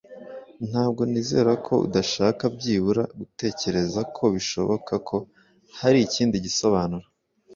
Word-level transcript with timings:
Ntabwo 0.69 1.01
nizera 1.11 1.51
ko 1.65 1.73
udashaka 1.85 2.43
byibura 2.55 3.03
gutekereza 3.19 4.01
ku 4.15 4.23
bishoboka 4.33 4.93
ko 5.07 5.17
hari 5.79 5.97
ikindi 6.07 6.35
gisobanuro. 6.45 7.07